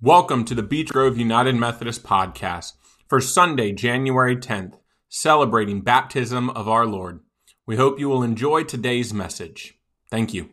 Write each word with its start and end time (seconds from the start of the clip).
Welcome 0.00 0.44
to 0.46 0.54
the 0.56 0.62
Beech 0.62 0.90
Grove 0.90 1.16
United 1.16 1.54
Methodist 1.54 2.02
Podcast 2.02 2.72
for 3.08 3.20
Sunday, 3.20 3.72
January 3.72 4.36
10th, 4.36 4.74
celebrating 5.08 5.80
baptism 5.80 6.50
of 6.50 6.68
our 6.68 6.84
Lord. 6.84 7.20
We 7.64 7.76
hope 7.76 7.98
you 7.98 8.08
will 8.08 8.22
enjoy 8.22 8.64
today's 8.64 9.14
message. 9.14 9.78
Thank 10.10 10.34
you. 10.34 10.50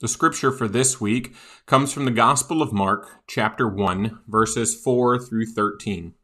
The 0.00 0.08
scripture 0.08 0.52
for 0.52 0.68
this 0.68 1.00
week 1.00 1.34
comes 1.66 1.92
from 1.92 2.04
the 2.06 2.12
Gospel 2.12 2.62
of 2.62 2.72
Mark, 2.72 3.20
chapter 3.26 3.68
1, 3.68 4.20
verses 4.28 4.74
4 4.74 5.18
through 5.18 5.46
13. 5.46 6.14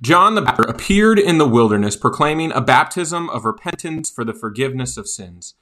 John 0.00 0.36
the 0.36 0.42
Baptist 0.42 0.70
appeared 0.70 1.18
in 1.18 1.38
the 1.38 1.48
wilderness 1.48 1.96
proclaiming 1.96 2.52
a 2.52 2.62
baptism 2.62 3.28
of 3.30 3.44
repentance 3.44 4.10
for 4.10 4.24
the 4.24 4.32
forgiveness 4.32 4.96
of 4.96 5.08
sins 5.08 5.54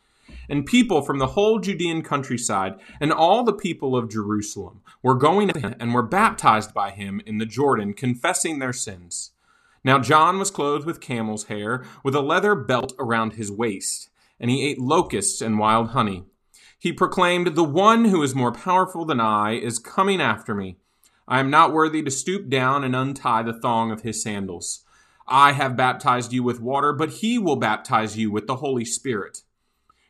and 0.49 0.67
people 0.67 1.03
from 1.03 1.19
the 1.19 1.29
whole 1.29 1.59
Judean 1.59 2.03
countryside 2.03 2.75
and 3.01 3.13
all 3.13 3.45
the 3.45 3.53
people 3.53 3.97
of 3.97 4.11
Jerusalem 4.11 4.83
were 5.03 5.15
going 5.15 5.51
and 5.81 5.95
were 5.95 6.03
baptized 6.03 6.75
by 6.75 6.91
him 6.91 7.21
in 7.27 7.39
the 7.39 7.47
Jordan, 7.47 7.95
confessing 7.95 8.59
their 8.59 8.73
sins. 8.73 9.33
Now 9.85 9.99
John 9.99 10.39
was 10.39 10.51
clothed 10.51 10.87
with 10.87 11.01
camel's 11.01 11.45
hair, 11.45 11.85
with 12.03 12.15
a 12.15 12.21
leather 12.21 12.55
belt 12.55 12.95
around 12.99 13.35
his 13.35 13.53
waist, 13.53 14.09
and 14.41 14.51
he 14.51 14.67
ate 14.67 14.79
locusts 14.79 15.41
and 15.41 15.59
wild 15.59 15.91
honey. 15.91 16.25
He 16.79 16.93
proclaimed, 16.93 17.55
The 17.55 17.65
one 17.65 18.07
who 18.07 18.23
is 18.23 18.35
more 18.35 18.53
powerful 18.53 19.05
than 19.05 19.21
I 19.21 19.53
is 19.53 19.79
coming 19.79 20.21
after 20.21 20.55
me. 20.55 20.77
I 21.27 21.41
am 21.41 21.49
not 21.49 21.73
worthy 21.73 22.03
to 22.03 22.11
stoop 22.11 22.49
down 22.51 22.85
and 22.85 22.95
untie 22.95 23.43
the 23.43 23.59
thong 23.59 23.91
of 23.91 24.03
his 24.03 24.23
sandals. 24.23 24.85
I 25.27 25.53
have 25.53 25.77
baptized 25.77 26.33
you 26.35 26.43
with 26.43 26.61
water, 26.61 26.93
but 26.93 27.09
he 27.09 27.39
will 27.39 27.57
baptize 27.57 28.19
you 28.19 28.31
with 28.31 28.47
the 28.47 28.57
Holy 28.57 28.85
Spirit. 28.85 29.43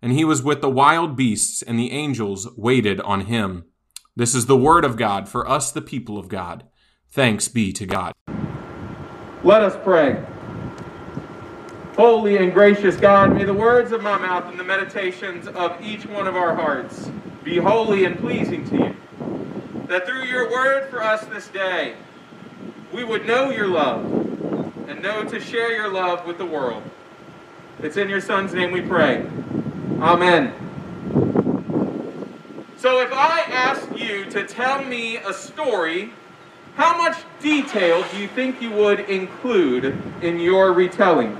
and 0.00 0.12
he 0.12 0.24
was 0.24 0.42
with 0.42 0.60
the 0.60 0.70
wild 0.70 1.16
beasts, 1.16 1.62
and 1.62 1.78
the 1.78 1.92
angels 1.92 2.48
waited 2.56 3.00
on 3.00 3.22
him. 3.22 3.64
This 4.16 4.34
is 4.34 4.46
the 4.46 4.56
word 4.56 4.84
of 4.84 4.96
God 4.96 5.28
for 5.28 5.48
us, 5.48 5.70
the 5.70 5.82
people 5.82 6.18
of 6.18 6.28
God. 6.28 6.64
Thanks 7.10 7.48
be 7.48 7.72
to 7.72 7.86
God. 7.86 8.12
Let 9.44 9.62
us 9.62 9.76
pray. 9.82 10.24
Holy 11.96 12.36
and 12.36 12.52
gracious 12.52 12.96
God, 12.96 13.34
may 13.34 13.44
the 13.44 13.54
words 13.54 13.92
of 13.92 14.02
my 14.02 14.18
mouth 14.18 14.44
and 14.46 14.58
the 14.58 14.64
meditations 14.64 15.48
of 15.48 15.80
each 15.82 16.06
one 16.06 16.28
of 16.28 16.36
our 16.36 16.54
hearts 16.54 17.10
be 17.42 17.58
holy 17.58 18.04
and 18.04 18.18
pleasing 18.18 18.68
to 18.68 18.76
you. 18.76 18.96
That 19.86 20.06
through 20.06 20.24
your 20.24 20.50
word 20.50 20.90
for 20.90 21.02
us 21.02 21.24
this 21.26 21.48
day, 21.48 21.94
we 22.92 23.04
would 23.04 23.26
know 23.26 23.50
your 23.50 23.66
love 23.66 24.04
and 24.88 25.02
know 25.02 25.24
to 25.24 25.40
share 25.40 25.72
your 25.72 25.92
love 25.92 26.26
with 26.26 26.38
the 26.38 26.46
world. 26.46 26.82
It's 27.80 27.96
in 27.96 28.08
your 28.08 28.20
Son's 28.20 28.54
name 28.54 28.70
we 28.70 28.80
pray. 28.80 29.26
Amen. 30.00 30.54
So 32.76 33.00
if 33.00 33.12
I 33.12 33.40
ask 33.50 33.84
you 33.98 34.26
to 34.26 34.46
tell 34.46 34.84
me 34.84 35.16
a 35.16 35.32
story, 35.32 36.12
how 36.76 36.96
much 36.96 37.16
detail 37.40 38.04
do 38.12 38.18
you 38.18 38.28
think 38.28 38.62
you 38.62 38.70
would 38.70 39.00
include 39.00 40.00
in 40.22 40.38
your 40.38 40.72
retelling? 40.72 41.36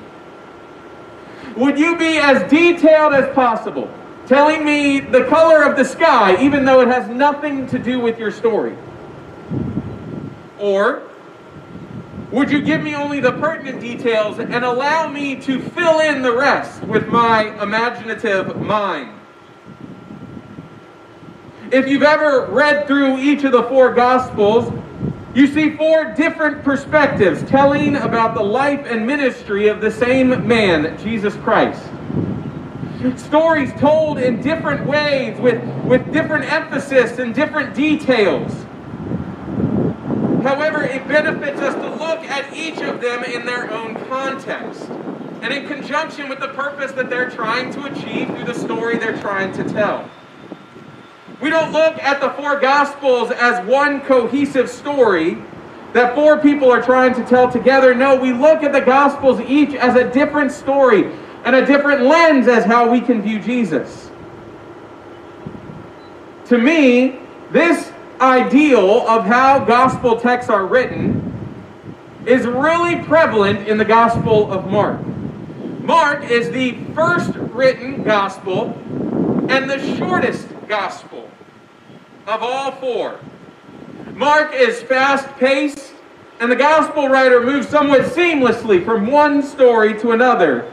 Would 1.56 1.78
you 1.78 1.96
be 1.96 2.18
as 2.18 2.50
detailed 2.50 3.14
as 3.14 3.32
possible, 3.32 3.88
telling 4.26 4.64
me 4.64 4.98
the 4.98 5.24
color 5.26 5.62
of 5.62 5.76
the 5.76 5.84
sky, 5.84 6.42
even 6.42 6.64
though 6.64 6.80
it 6.80 6.88
has 6.88 7.08
nothing 7.08 7.68
to 7.68 7.78
do 7.78 8.00
with 8.00 8.18
your 8.18 8.32
story? 8.32 8.76
Or 10.58 11.04
would 12.31 12.50
you 12.50 12.61
give 12.61 12.83
me 12.83 12.94
only 12.94 13.21
the 13.21 13.33
pertinent 13.33 13.81
details 13.81 14.39
and 14.39 14.65
allow 14.65 15.09
me 15.09 15.37
to 15.37 15.61
fill 15.61 16.00
in 16.00 16.21
the 16.21 16.33
rest 16.33 16.83
with 16.83 17.09
my 17.09 17.62
imaginative 17.62 18.61
mind? 18.61 19.19
If 21.72 21.89
you've 21.89 22.03
ever 22.03 22.47
read 22.50 22.87
through 22.87 23.19
each 23.19 23.44
of 23.44 23.53
the 23.53 23.62
four 23.65 23.94
Gospels, 23.94 24.72
you 25.34 25.47
see 25.47 25.77
four 25.77 26.12
different 26.15 26.65
perspectives 26.65 27.43
telling 27.44 27.97
about 27.97 28.34
the 28.34 28.43
life 28.43 28.87
and 28.87 29.06
ministry 29.06 29.69
of 29.69 29.81
the 29.81 29.91
same 29.91 30.47
man, 30.47 30.99
Jesus 30.99 31.34
Christ. 31.37 31.83
Stories 33.16 33.72
told 33.75 34.19
in 34.19 34.43
different 34.43 34.84
ways 34.87 35.39
with, 35.39 35.62
with 35.84 36.12
different 36.12 36.50
emphasis 36.50 37.19
and 37.19 37.34
different 37.34 37.75
details. 37.75 38.53
However, 40.48 40.82
it 40.82 41.06
benefits 41.06 41.60
us 41.60 41.75
to 41.75 41.91
look 42.03 42.25
at 42.25 42.56
each 42.56 42.78
of 42.78 43.03
them 43.03 43.22
in 43.22 43.44
their 43.44 43.70
own 43.70 43.94
context 44.06 44.88
and 45.42 45.53
in 45.53 45.69
conjunction 45.69 46.26
with 46.26 46.41
the 46.41 46.48
purpose 46.48 46.91
that 46.92 47.10
they're 47.10 47.28
trying 47.28 47.70
to 47.75 47.84
achieve 47.84 48.28
through 48.28 48.47
the 48.47 48.54
story 48.54 48.97
they're 48.97 49.20
trying 49.20 49.53
to 49.53 49.64
tell. 49.64 50.09
We 51.42 51.50
don't 51.50 51.70
look 51.70 52.03
at 52.03 52.22
the 52.22 52.31
four 52.31 52.59
Gospels 52.59 53.31
as 53.31 53.62
one 53.66 54.00
cohesive 54.00 54.70
story 54.70 55.36
that 55.92 56.14
four 56.14 56.38
people 56.38 56.72
are 56.72 56.80
trying 56.80 57.15
to 57.16 57.25
tell 57.26 57.53
together. 57.53 57.94
No, 57.94 58.16
we 58.16 58.32
look 58.32 58.62
at 58.62 58.72
the 58.72 58.80
Gospels 58.80 59.42
each 59.42 59.75
as 59.75 59.97
a 59.97 60.10
different 60.10 60.50
story 60.50 61.12
and 61.44 61.56
a 61.56 61.66
different 61.66 62.04
lens 62.04 62.48
as 62.48 62.65
how 62.65 62.91
we 62.91 63.03
can 63.03 63.20
view 63.20 63.38
Jesus. 63.38 64.10
To 66.47 66.56
me, 66.56 67.20
this 67.50 67.92
ideal 68.20 69.06
of 69.08 69.24
how 69.24 69.64
gospel 69.64 70.18
texts 70.18 70.50
are 70.50 70.66
written 70.66 71.24
is 72.26 72.46
really 72.46 72.96
prevalent 73.04 73.68
in 73.68 73.78
the 73.78 73.84
Gospel 73.84 74.52
of 74.52 74.70
Mark. 74.70 75.00
Mark 75.80 76.30
is 76.30 76.50
the 76.50 76.72
first 76.94 77.34
written 77.34 78.02
gospel 78.02 78.74
and 79.48 79.70
the 79.70 79.96
shortest 79.96 80.46
gospel 80.68 81.30
of 82.26 82.42
all 82.42 82.72
four. 82.72 83.18
Mark 84.14 84.52
is 84.52 84.82
fast 84.82 85.26
paced, 85.36 85.94
and 86.40 86.52
the 86.52 86.56
gospel 86.56 87.08
writer 87.08 87.40
moves 87.40 87.68
somewhat 87.68 88.02
seamlessly 88.02 88.84
from 88.84 89.06
one 89.06 89.42
story 89.42 89.98
to 90.00 90.10
another, 90.10 90.70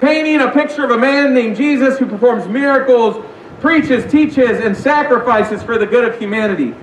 painting 0.00 0.40
a 0.40 0.50
picture 0.52 0.84
of 0.84 0.90
a 0.90 0.98
man 0.98 1.34
named 1.34 1.56
Jesus 1.56 1.98
who 1.98 2.06
performs 2.06 2.46
miracles 2.46 3.24
preaches, 3.60 4.10
teaches, 4.10 4.60
and 4.60 4.76
sacrifices 4.76 5.62
for 5.62 5.78
the 5.78 5.86
good 5.86 6.04
of 6.04 6.18
humanity. 6.18 6.74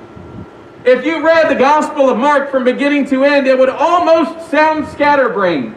If 0.86 1.06
you 1.06 1.26
read 1.26 1.50
the 1.50 1.56
Gospel 1.56 2.10
of 2.10 2.18
Mark 2.18 2.52
from 2.52 2.66
beginning 2.66 3.06
to 3.06 3.24
end, 3.24 3.48
it 3.48 3.58
would 3.58 3.70
almost 3.70 4.50
sound 4.52 4.88
scatterbrained. 4.90 5.76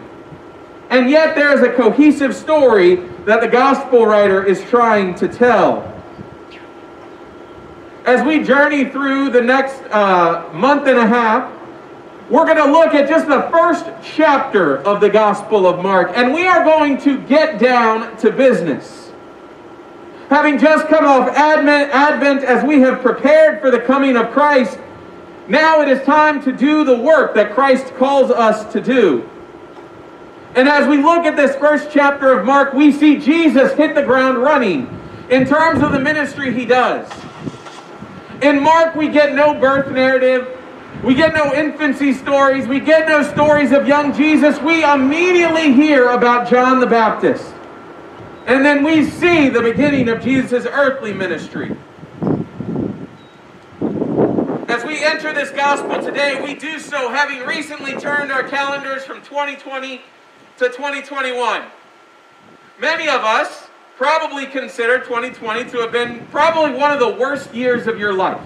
And 0.91 1.09
yet 1.11 1.35
there 1.35 1.53
is 1.53 1.63
a 1.63 1.73
cohesive 1.73 2.35
story 2.35 2.97
that 3.25 3.41
the 3.41 3.49
Gospel 3.49 4.07
writer 4.07 4.45
is 4.45 4.63
trying 4.65 5.15
to 5.17 5.29
tell. 5.29 5.93
As 8.05 8.25
we 8.25 8.43
journey 8.43 8.85
through 8.85 9.31
the 9.31 9.43
next 9.43 9.81
uh, 9.91 10.49
month 10.53 10.87
and 10.87 10.99
a 10.99 11.07
half, 11.07 11.53
we're 12.31 12.45
going 12.45 12.57
to 12.57 12.73
look 12.73 12.95
at 12.95 13.09
just 13.09 13.29
the 13.29 13.43
first 13.53 13.87
chapter 14.03 14.79
of 14.79 15.01
the 15.01 15.09
Gospel 15.09 15.67
of 15.67 15.83
Mark, 15.83 16.13
and 16.17 16.33
we 16.33 16.47
are 16.47 16.65
going 16.65 16.99
to 16.99 17.21
get 17.23 17.61
down 17.61 18.17
to 18.19 18.33
business 18.33 19.06
having 20.29 20.59
just 20.59 20.89
come 20.89 21.05
off 21.05 21.29
Advent, 21.29 21.91
Advent 21.93 22.45
as 22.45 22.65
we 22.65 22.81
have 22.81 23.01
prepared 23.03 23.61
for 23.61 23.71
the 23.71 23.81
coming 23.81 24.17
of 24.17 24.31
Christ, 24.31 24.79
now 25.49 25.81
it 25.81 25.89
is 25.89 26.05
time 26.05 26.43
to 26.43 26.53
do 26.53 26.85
the 26.85 26.97
work 26.97 27.35
that 27.35 27.55
Christ 27.55 27.95
calls 27.95 28.31
us 28.31 28.71
to 28.73 28.81
do. 28.81 29.29
And 30.57 30.69
as 30.69 30.89
we 30.89 30.97
look 30.97 31.25
at 31.27 31.37
this 31.37 31.55
first 31.57 31.91
chapter 31.93 32.33
of 32.33 32.45
Mark, 32.45 32.73
we 32.73 32.91
see 32.91 33.19
Jesus 33.19 33.73
hit 33.75 33.95
the 33.95 34.03
ground 34.03 34.39
running 34.39 34.89
in 35.31 35.47
terms 35.47 35.83
of 35.83 35.93
the 35.93 36.01
ministry 36.01 36.53
he 36.53 36.65
does. 36.65 37.09
In 38.43 38.63
Mark, 38.63 38.95
we 38.95 39.09
get 39.09 39.35
no 39.35 39.55
birth 39.55 39.93
narrative. 39.93 40.49
We 41.05 41.15
get 41.15 41.35
no 41.35 41.53
infancy 41.55 42.13
stories. 42.13 42.67
We 42.67 42.81
get 42.81 43.07
no 43.07 43.23
stories 43.23 43.73
of 43.73 43.87
young 43.87 44.15
Jesus. 44.15 44.61
We 44.61 44.83
immediately 44.83 45.73
hear 45.73 46.09
about 46.09 46.49
John 46.49 46.81
the 46.81 46.87
Baptist. 46.87 47.53
And 48.47 48.65
then 48.65 48.85
we 48.85 49.05
see 49.05 49.49
the 49.49 49.61
beginning 49.61 50.09
of 50.09 50.23
Jesus' 50.23 50.67
earthly 50.67 51.13
ministry. 51.13 51.77
As 54.69 54.85
we 54.85 55.03
enter 55.05 55.33
this 55.33 55.51
gospel 55.51 56.01
today, 56.03 56.41
we 56.43 56.55
do 56.55 56.79
so 56.79 57.11
having 57.11 57.41
recently 57.47 57.95
turned 57.95 58.31
our 58.31 58.45
calendars 58.45 59.05
from 59.05 59.21
2020 59.23 60.01
to 60.59 60.69
2021. 60.69 61.63
Many 62.81 63.09
of 63.09 63.23
us 63.23 63.69
probably 63.97 64.47
consider 64.47 64.99
2020 65.01 65.71
to 65.71 65.79
have 65.79 65.93
been 65.93 66.27
probably 66.27 66.79
one 66.79 66.93
of 66.93 67.01
the 67.01 67.09
worst 67.09 67.55
years 67.55 67.87
of 67.87 67.99
your 67.99 68.13
life. 68.13 68.41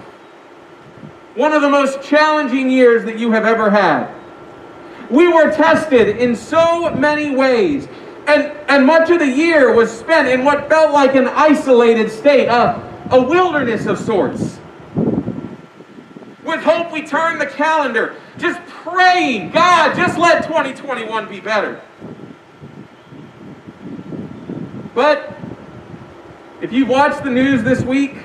one 1.35 1.53
of 1.53 1.61
the 1.61 1.69
most 1.69 2.01
challenging 2.01 2.69
years 2.69 3.05
that 3.05 3.17
you 3.17 3.31
have 3.31 3.45
ever 3.45 3.69
had. 3.69 4.13
We 5.09 5.27
were 5.27 5.51
tested 5.51 6.17
in 6.17 6.35
so 6.35 6.93
many 6.95 7.35
ways, 7.35 7.87
and, 8.27 8.51
and 8.69 8.85
much 8.85 9.09
of 9.09 9.19
the 9.19 9.27
year 9.27 9.73
was 9.73 9.91
spent 9.91 10.27
in 10.27 10.45
what 10.45 10.69
felt 10.69 10.91
like 10.91 11.15
an 11.15 11.27
isolated 11.27 12.11
state, 12.11 12.47
a, 12.47 13.07
a 13.11 13.21
wilderness 13.21 13.85
of 13.85 13.97
sorts. 13.97 14.59
With 16.43 16.61
hope, 16.61 16.91
we 16.91 17.05
turn 17.05 17.39
the 17.39 17.45
calendar, 17.45 18.15
just 18.37 18.59
praying, 18.67 19.51
God, 19.51 19.95
just 19.95 20.17
let 20.17 20.43
2021 20.43 21.29
be 21.29 21.39
better. 21.39 21.81
But 24.93 25.35
if 26.61 26.71
you've 26.71 26.89
watched 26.89 27.23
the 27.23 27.29
news 27.29 27.63
this 27.63 27.81
week, 27.81 28.17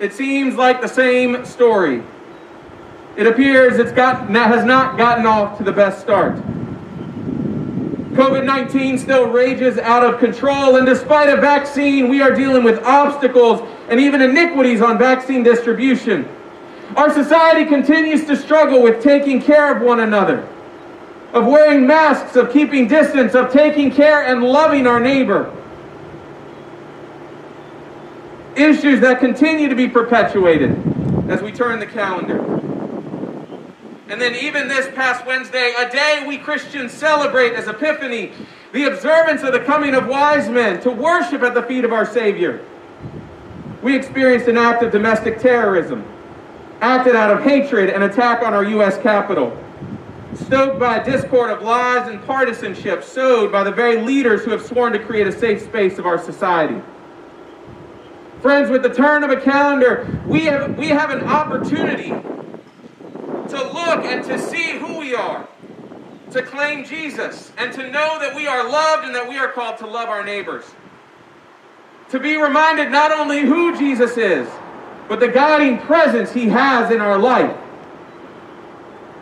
it 0.00 0.12
seems 0.12 0.54
like 0.54 0.80
the 0.80 0.88
same 0.88 1.44
story. 1.44 2.02
It 3.16 3.26
appears 3.26 3.78
it's 3.78 3.92
got, 3.92 4.28
has 4.30 4.64
not 4.64 4.96
gotten 4.96 5.26
off 5.26 5.58
to 5.58 5.64
the 5.64 5.72
best 5.72 6.00
start. 6.00 6.40
COVID 8.18 8.44
19 8.44 8.98
still 8.98 9.28
rages 9.28 9.78
out 9.78 10.04
of 10.04 10.18
control, 10.18 10.74
and 10.74 10.84
despite 10.84 11.28
a 11.28 11.40
vaccine, 11.40 12.08
we 12.08 12.20
are 12.20 12.34
dealing 12.34 12.64
with 12.64 12.82
obstacles 12.82 13.62
and 13.88 14.00
even 14.00 14.20
iniquities 14.20 14.82
on 14.82 14.98
vaccine 14.98 15.44
distribution. 15.44 16.28
Our 16.96 17.14
society 17.14 17.64
continues 17.64 18.24
to 18.26 18.34
struggle 18.34 18.82
with 18.82 19.04
taking 19.04 19.40
care 19.40 19.72
of 19.72 19.82
one 19.82 20.00
another, 20.00 20.48
of 21.32 21.46
wearing 21.46 21.86
masks, 21.86 22.34
of 22.34 22.52
keeping 22.52 22.88
distance, 22.88 23.36
of 23.36 23.52
taking 23.52 23.88
care 23.88 24.26
and 24.26 24.42
loving 24.42 24.88
our 24.88 24.98
neighbor. 24.98 25.54
Issues 28.56 28.98
that 28.98 29.20
continue 29.20 29.68
to 29.68 29.76
be 29.76 29.86
perpetuated 29.86 30.72
as 31.30 31.40
we 31.40 31.52
turn 31.52 31.78
the 31.78 31.86
calendar. 31.86 32.67
And 34.08 34.18
then, 34.18 34.34
even 34.36 34.68
this 34.68 34.88
past 34.94 35.26
Wednesday, 35.26 35.74
a 35.76 35.90
day 35.90 36.24
we 36.26 36.38
Christians 36.38 36.92
celebrate 36.92 37.52
as 37.52 37.68
Epiphany, 37.68 38.32
the 38.72 38.84
observance 38.84 39.42
of 39.42 39.52
the 39.52 39.60
coming 39.60 39.94
of 39.94 40.06
wise 40.06 40.48
men 40.48 40.80
to 40.80 40.90
worship 40.90 41.42
at 41.42 41.52
the 41.52 41.62
feet 41.62 41.84
of 41.84 41.92
our 41.92 42.06
Savior. 42.06 42.64
We 43.82 43.94
experienced 43.94 44.48
an 44.48 44.56
act 44.56 44.82
of 44.82 44.92
domestic 44.92 45.38
terrorism 45.38 46.06
acted 46.80 47.16
out 47.16 47.36
of 47.36 47.42
hatred 47.42 47.90
and 47.90 48.04
attack 48.04 48.42
on 48.42 48.54
our 48.54 48.64
U.S. 48.64 48.96
Capitol. 48.98 49.56
Stoked 50.34 50.78
by 50.78 50.98
a 50.98 51.04
discord 51.04 51.50
of 51.50 51.62
lies 51.62 52.08
and 52.08 52.24
partisanship 52.24 53.02
sowed 53.02 53.50
by 53.50 53.64
the 53.64 53.72
very 53.72 54.00
leaders 54.00 54.44
who 54.44 54.52
have 54.52 54.64
sworn 54.64 54.92
to 54.92 54.98
create 54.98 55.26
a 55.26 55.32
safe 55.32 55.62
space 55.62 55.98
of 55.98 56.06
our 56.06 56.18
society. 56.18 56.80
Friends, 58.40 58.70
with 58.70 58.82
the 58.82 58.94
turn 58.94 59.24
of 59.24 59.30
a 59.30 59.40
calendar, 59.40 60.06
we 60.26 60.44
have, 60.44 60.78
we 60.78 60.88
have 60.88 61.10
an 61.10 61.24
opportunity 61.24 62.14
to 63.48 63.56
look 63.56 64.04
and 64.04 64.24
to 64.24 64.38
see 64.38 64.78
who 64.78 64.98
we 64.98 65.14
are, 65.14 65.48
to 66.32 66.42
claim 66.42 66.84
Jesus, 66.84 67.52
and 67.56 67.72
to 67.72 67.90
know 67.90 68.18
that 68.18 68.34
we 68.34 68.46
are 68.46 68.68
loved 68.68 69.04
and 69.04 69.14
that 69.14 69.28
we 69.28 69.38
are 69.38 69.50
called 69.50 69.78
to 69.78 69.86
love 69.86 70.08
our 70.08 70.24
neighbors. 70.24 70.64
To 72.10 72.18
be 72.18 72.36
reminded 72.36 72.90
not 72.90 73.12
only 73.12 73.40
who 73.40 73.76
Jesus 73.78 74.16
is, 74.16 74.48
but 75.08 75.20
the 75.20 75.28
guiding 75.28 75.78
presence 75.78 76.32
He 76.32 76.48
has 76.48 76.90
in 76.90 77.00
our 77.00 77.18
life. 77.18 77.56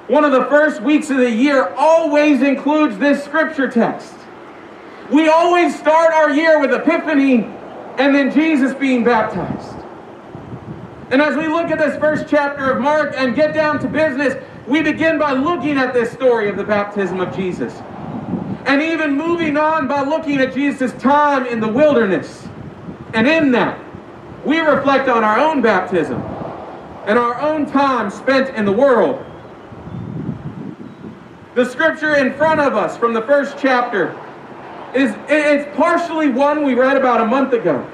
One 0.08 0.24
of 0.24 0.32
the 0.32 0.44
first 0.44 0.82
weeks 0.82 1.10
of 1.10 1.16
the 1.16 1.30
year 1.30 1.74
always 1.76 2.42
includes 2.42 2.98
this 2.98 3.24
scripture 3.24 3.68
text. 3.68 4.14
We 5.10 5.28
always 5.28 5.76
start 5.76 6.12
our 6.12 6.30
year 6.30 6.60
with 6.60 6.72
Epiphany 6.72 7.44
and 7.98 8.14
then 8.14 8.32
Jesus 8.32 8.74
being 8.74 9.04
baptized. 9.04 9.75
And 11.10 11.22
as 11.22 11.36
we 11.36 11.46
look 11.46 11.70
at 11.70 11.78
this 11.78 11.96
first 11.98 12.26
chapter 12.28 12.70
of 12.70 12.80
Mark 12.80 13.14
and 13.16 13.34
get 13.34 13.54
down 13.54 13.78
to 13.80 13.88
business, 13.88 14.34
we 14.66 14.82
begin 14.82 15.18
by 15.18 15.32
looking 15.32 15.78
at 15.78 15.94
this 15.94 16.10
story 16.10 16.48
of 16.48 16.56
the 16.56 16.64
baptism 16.64 17.20
of 17.20 17.34
Jesus. 17.34 17.72
And 18.66 18.82
even 18.82 19.16
moving 19.16 19.56
on 19.56 19.86
by 19.86 20.02
looking 20.02 20.38
at 20.38 20.52
Jesus' 20.52 20.92
time 20.94 21.46
in 21.46 21.60
the 21.60 21.68
wilderness. 21.68 22.48
And 23.14 23.28
in 23.28 23.52
that, 23.52 23.78
we 24.44 24.58
reflect 24.58 25.08
on 25.08 25.22
our 25.22 25.38
own 25.38 25.62
baptism 25.62 26.20
and 27.06 27.18
our 27.18 27.40
own 27.40 27.66
time 27.66 28.10
spent 28.10 28.54
in 28.56 28.64
the 28.64 28.72
world. 28.72 29.24
The 31.54 31.64
scripture 31.64 32.16
in 32.16 32.34
front 32.34 32.60
of 32.60 32.74
us 32.74 32.96
from 32.96 33.14
the 33.14 33.22
first 33.22 33.56
chapter 33.58 34.08
is 34.94 35.14
it's 35.28 35.76
partially 35.76 36.28
one 36.28 36.64
we 36.64 36.74
read 36.74 36.96
about 36.96 37.20
a 37.20 37.24
month 37.24 37.52
ago, 37.52 37.88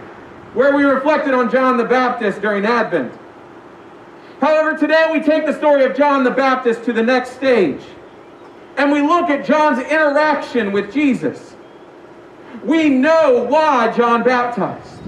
where 0.54 0.76
we 0.76 0.84
reflected 0.84 1.32
on 1.32 1.50
John 1.50 1.76
the 1.76 1.84
Baptist 1.84 2.43
during 2.43 2.66
Advent. 2.66 3.12
However, 4.40 4.76
today 4.76 5.08
we 5.12 5.20
take 5.20 5.46
the 5.46 5.54
story 5.54 5.84
of 5.84 5.96
John 5.96 6.25
the 6.25 6.31
Baptist 6.31 6.84
to 6.84 6.93
the 6.93 7.02
next 7.02 7.31
stage, 7.31 7.81
and 8.76 8.90
we 8.93 9.00
look 9.00 9.31
at 9.31 9.46
John's 9.46 9.78
interaction 9.78 10.72
with 10.72 10.93
Jesus. 10.93 11.56
We 12.64 12.88
know 12.90 13.44
why 13.49 13.93
John 13.96 14.22
baptized. 14.22 15.00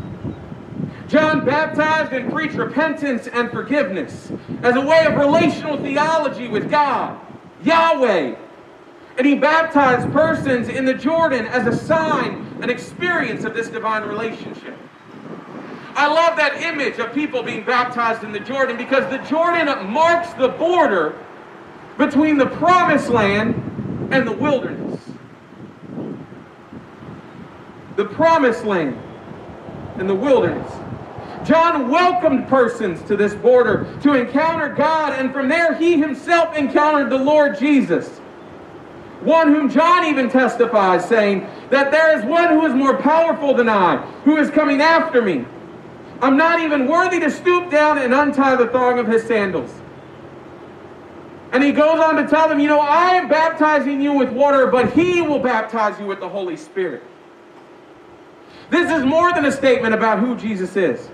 John 1.08 1.44
baptized 1.44 2.12
and 2.12 2.32
preached 2.32 2.54
repentance 2.54 3.28
and 3.28 3.50
forgiveness 3.50 4.32
as 4.62 4.76
a 4.76 4.80
way 4.80 5.04
of 5.04 5.14
relational 5.14 5.76
theology 5.76 6.48
with 6.48 6.70
God, 6.70 7.20
Yahweh. 7.62 8.36
And 9.18 9.26
he 9.26 9.34
baptized 9.34 10.10
persons 10.12 10.68
in 10.68 10.84
the 10.84 10.94
Jordan 10.94 11.46
as 11.46 11.66
a 11.66 11.76
sign 11.76 12.58
and 12.62 12.70
experience 12.70 13.44
of 13.44 13.54
this 13.54 13.68
divine 13.68 14.04
relationship. 14.04 14.76
I 15.96 16.08
love 16.08 16.36
that 16.36 16.60
image 16.60 16.98
of 16.98 17.14
people 17.14 17.42
being 17.42 17.64
baptized 17.64 18.24
in 18.24 18.32
the 18.32 18.40
Jordan 18.40 18.76
because 18.76 19.08
the 19.10 19.18
Jordan 19.28 19.66
marks 19.90 20.32
the 20.34 20.48
border 20.48 21.16
between 21.96 22.36
the 22.36 22.46
promised 22.46 23.08
land 23.08 23.54
and 24.12 24.26
the 24.26 24.32
wilderness. 24.32 25.00
The 27.96 28.04
promised 28.06 28.64
land 28.64 28.98
and 29.96 30.08
the 30.08 30.14
wilderness. 30.14 30.70
John 31.46 31.90
welcomed 31.90 32.48
persons 32.48 33.02
to 33.02 33.16
this 33.16 33.34
border 33.34 33.86
to 34.02 34.14
encounter 34.14 34.68
God, 34.70 35.12
and 35.12 35.32
from 35.32 35.48
there 35.48 35.74
he 35.74 35.98
himself 35.98 36.56
encountered 36.56 37.10
the 37.10 37.18
Lord 37.18 37.58
Jesus. 37.58 38.08
One 39.20 39.54
whom 39.54 39.70
John 39.70 40.06
even 40.06 40.28
testifies, 40.28 41.08
saying 41.08 41.46
that 41.70 41.92
there 41.92 42.18
is 42.18 42.24
one 42.24 42.48
who 42.48 42.66
is 42.66 42.74
more 42.74 42.96
powerful 42.96 43.54
than 43.54 43.68
I, 43.68 43.98
who 44.24 44.38
is 44.38 44.50
coming 44.50 44.80
after 44.80 45.22
me. 45.22 45.44
I'm 46.24 46.36
not 46.36 46.60
even 46.60 46.88
worthy 46.88 47.20
to 47.20 47.30
stoop 47.30 47.70
down 47.70 47.98
and 47.98 48.14
untie 48.14 48.56
the 48.56 48.66
thong 48.66 48.98
of 48.98 49.06
his 49.06 49.24
sandals. 49.24 49.70
And 51.52 51.62
he 51.62 51.70
goes 51.70 52.00
on 52.00 52.16
to 52.16 52.26
tell 52.26 52.48
them, 52.48 52.58
You 52.58 52.68
know, 52.68 52.80
I 52.80 53.10
am 53.10 53.28
baptizing 53.28 54.00
you 54.00 54.12
with 54.12 54.30
water, 54.30 54.66
but 54.66 54.92
he 54.92 55.20
will 55.20 55.38
baptize 55.38 55.98
you 56.00 56.06
with 56.06 56.20
the 56.20 56.28
Holy 56.28 56.56
Spirit. 56.56 57.02
This 58.70 58.90
is 58.90 59.04
more 59.04 59.32
than 59.32 59.44
a 59.44 59.52
statement 59.52 59.94
about 59.94 60.18
who 60.18 60.36
Jesus 60.36 60.76
is 60.76 61.10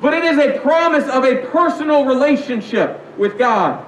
but 0.00 0.14
it 0.14 0.24
is 0.24 0.38
a 0.38 0.58
promise 0.60 1.08
of 1.08 1.24
a 1.24 1.46
personal 1.46 2.04
relationship 2.04 3.00
with 3.18 3.38
God. 3.38 3.86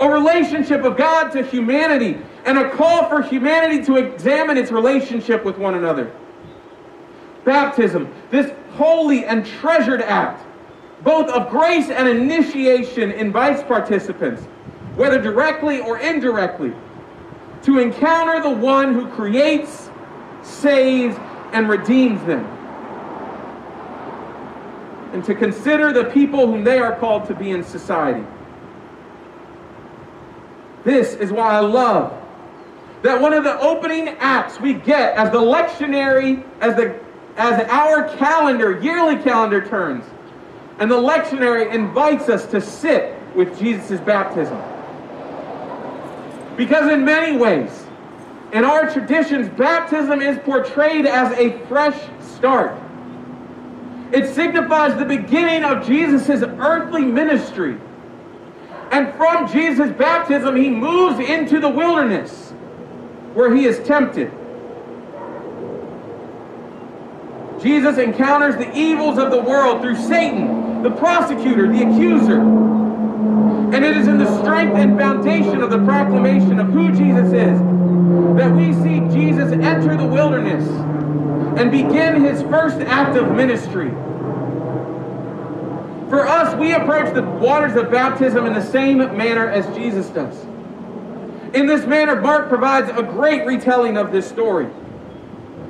A 0.00 0.08
relationship 0.08 0.84
of 0.84 0.96
God 0.96 1.30
to 1.32 1.44
humanity, 1.44 2.18
and 2.44 2.58
a 2.58 2.70
call 2.70 3.08
for 3.08 3.22
humanity 3.22 3.84
to 3.84 3.96
examine 3.96 4.56
its 4.56 4.70
relationship 4.70 5.44
with 5.44 5.58
one 5.58 5.74
another. 5.74 6.10
Baptism, 7.44 8.12
this 8.30 8.52
holy 8.72 9.24
and 9.24 9.44
treasured 9.44 10.02
act, 10.02 10.44
both 11.02 11.28
of 11.30 11.50
grace 11.50 11.90
and 11.90 12.08
initiation, 12.08 13.10
invites 13.12 13.62
participants, 13.62 14.42
whether 14.94 15.20
directly 15.20 15.80
or 15.80 15.98
indirectly, 15.98 16.72
to 17.62 17.78
encounter 17.78 18.40
the 18.40 18.50
one 18.50 18.94
who 18.94 19.08
creates, 19.08 19.90
saves, 20.42 21.16
and 21.52 21.68
redeems 21.68 22.24
them 22.24 22.46
and 25.12 25.24
to 25.24 25.34
consider 25.34 25.92
the 25.92 26.04
people 26.04 26.46
whom 26.46 26.64
they 26.64 26.78
are 26.78 26.96
called 26.96 27.26
to 27.26 27.34
be 27.34 27.50
in 27.50 27.62
society. 27.62 28.24
This 30.84 31.14
is 31.14 31.30
why 31.30 31.52
I 31.52 31.60
love 31.60 32.18
that 33.02 33.20
one 33.20 33.32
of 33.32 33.44
the 33.44 33.58
opening 33.60 34.08
acts 34.20 34.60
we 34.60 34.74
get 34.74 35.14
as 35.16 35.30
the 35.30 35.38
lectionary, 35.38 36.44
as 36.60 36.76
the 36.76 36.98
as 37.36 37.66
our 37.68 38.08
calendar, 38.16 38.80
yearly 38.80 39.22
calendar 39.22 39.66
turns, 39.66 40.04
and 40.78 40.90
the 40.90 40.96
lectionary 40.96 41.72
invites 41.72 42.28
us 42.28 42.46
to 42.46 42.60
sit 42.60 43.14
with 43.34 43.58
Jesus' 43.58 44.00
baptism. 44.00 44.60
Because 46.56 46.90
in 46.90 47.04
many 47.04 47.36
ways, 47.36 47.86
in 48.52 48.64
our 48.64 48.90
traditions, 48.90 49.48
baptism 49.48 50.20
is 50.20 50.38
portrayed 50.40 51.06
as 51.06 51.32
a 51.38 51.58
fresh 51.66 51.98
start. 52.20 52.78
It 54.12 54.34
signifies 54.34 54.98
the 54.98 55.06
beginning 55.06 55.64
of 55.64 55.86
Jesus' 55.86 56.42
earthly 56.42 57.02
ministry. 57.02 57.78
And 58.90 59.14
from 59.14 59.50
Jesus' 59.50 59.90
baptism, 59.92 60.54
he 60.54 60.68
moves 60.68 61.18
into 61.18 61.60
the 61.60 61.68
wilderness 61.70 62.50
where 63.32 63.54
he 63.54 63.64
is 63.64 63.78
tempted. 63.86 64.30
Jesus 67.62 67.98
encounters 67.98 68.56
the 68.56 68.76
evils 68.76 69.18
of 69.18 69.30
the 69.30 69.40
world 69.40 69.80
through 69.80 69.96
Satan, 69.96 70.82
the 70.82 70.90
prosecutor, 70.90 71.68
the 71.68 71.82
accuser. 71.82 72.40
And 72.40 73.84
it 73.84 73.96
is 73.96 74.08
in 74.08 74.18
the 74.18 74.42
strength 74.42 74.76
and 74.76 74.98
foundation 74.98 75.62
of 75.62 75.70
the 75.70 75.78
proclamation 75.84 76.58
of 76.58 76.68
who 76.68 76.90
Jesus 76.92 77.32
is 77.32 77.58
that 78.36 78.52
we 78.54 78.72
see 78.74 79.00
Jesus 79.14 79.52
enter 79.52 79.96
the 79.96 80.06
wilderness 80.06 80.66
and 81.58 81.70
begin 81.70 82.24
his 82.24 82.42
first 82.42 82.78
act 82.78 83.16
of 83.16 83.30
ministry. 83.32 83.90
For 86.10 86.26
us, 86.26 86.54
we 86.56 86.72
approach 86.72 87.14
the 87.14 87.22
waters 87.22 87.76
of 87.76 87.90
baptism 87.90 88.44
in 88.44 88.52
the 88.52 88.64
same 88.64 88.98
manner 89.16 89.48
as 89.48 89.66
Jesus 89.74 90.08
does. 90.08 90.38
In 91.54 91.66
this 91.66 91.86
manner, 91.86 92.20
Mark 92.20 92.48
provides 92.48 92.90
a 92.90 93.02
great 93.02 93.46
retelling 93.46 93.96
of 93.96 94.12
this 94.12 94.28
story. 94.28 94.68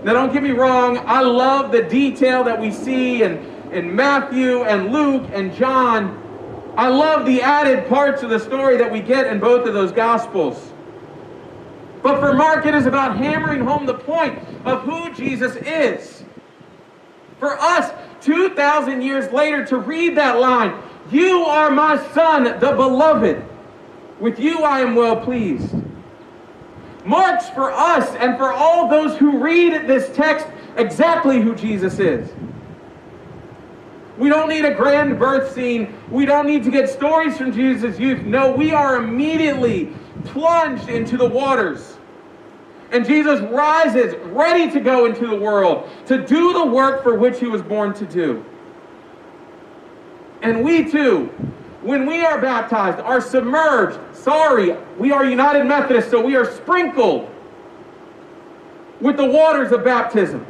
Now, 0.05 0.15
don't 0.15 0.33
get 0.33 0.43
me 0.43 0.51
wrong, 0.51 0.99
I 1.07 1.21
love 1.21 1.71
the 1.71 1.83
detail 1.85 2.43
that 2.45 2.61
we 2.61 2.73
see 2.73 3.23
in, 3.23 3.39
in 3.71 3.95
Matthew 3.95 4.65
and 4.65 4.93
Luke 4.93 5.31
and 5.33 5.55
John. 5.55 6.19
I 6.77 6.89
love 6.89 7.25
the 7.25 7.41
added 7.41 7.89
parts 7.89 8.25
of 8.25 8.31
the 8.31 8.41
story 8.41 8.77
that 8.79 8.91
we 8.91 9.01
get 9.01 9.29
in 9.29 9.39
both 9.39 9.67
of 9.67 9.75
those 9.75 9.93
Gospels. 9.93 10.73
But 12.03 12.19
for 12.19 12.33
Mark, 12.33 12.67
it 12.67 12.75
is 12.75 12.87
about 12.87 13.17
hammering 13.17 13.61
home 13.61 13.87
the 13.87 13.95
point 13.95 14.39
of 14.65 14.83
who 14.83 15.15
Jesus 15.15 15.55
is. 15.57 16.25
For 17.39 17.57
us, 17.61 17.93
2,000 18.23 19.03
years 19.03 19.33
later, 19.33 19.65
to 19.67 19.79
read 19.79 20.17
that 20.17 20.41
line, 20.41 20.83
You 21.13 21.43
are 21.45 21.71
my 21.71 21.97
son, 22.13 22.45
the 22.45 22.73
beloved. 22.73 23.45
With 24.19 24.41
you 24.41 24.63
I 24.63 24.81
am 24.81 24.97
well 24.97 25.17
pleased. 25.17 25.75
Marks 27.05 27.49
for 27.51 27.73
us 27.73 28.15
and 28.17 28.37
for 28.37 28.53
all 28.53 28.89
those 28.89 29.19
who 29.19 29.39
read 29.39 29.87
this 29.87 30.15
text 30.15 30.47
exactly 30.77 31.41
who 31.41 31.55
Jesus 31.55 31.99
is. 31.99 32.31
We 34.19 34.29
don't 34.29 34.49
need 34.49 34.65
a 34.65 34.75
grand 34.75 35.19
birth 35.19 35.53
scene. 35.53 35.95
We 36.11 36.27
don't 36.27 36.47
need 36.47 36.63
to 36.65 36.71
get 36.71 36.89
stories 36.89 37.37
from 37.37 37.53
Jesus' 37.53 37.99
youth. 37.99 38.23
No, 38.23 38.53
we 38.53 38.73
are 38.73 38.97
immediately 38.97 39.93
plunged 40.25 40.89
into 40.89 41.17
the 41.17 41.29
waters. 41.29 41.97
And 42.93 43.07
Jesus 43.07 43.41
rises 43.41 44.15
ready 44.27 44.71
to 44.71 44.79
go 44.79 45.07
into 45.07 45.27
the 45.27 45.35
world 45.35 45.89
to 46.07 46.25
do 46.25 46.53
the 46.53 46.67
work 46.67 47.03
for 47.03 47.15
which 47.19 47.41
he 47.41 47.47
was 47.47 47.63
born 47.63 47.95
to 47.95 48.05
do. 48.05 48.45
And 50.43 50.63
we 50.63 50.91
too, 50.91 51.33
when 51.83 52.07
we 52.07 52.25
are 52.25 52.41
baptized, 52.41 53.01
are 53.01 53.21
submerged. 53.21 53.99
Sorry, 54.15 54.77
we 54.99 55.11
are 55.11 55.25
United 55.25 55.65
Methodists, 55.65 56.11
so 56.11 56.21
we 56.21 56.37
are 56.37 56.51
sprinkled 56.51 57.29
with 59.01 59.17
the 59.17 59.27
waters 59.27 59.73
of 59.73 59.85
baptism. 59.85 60.47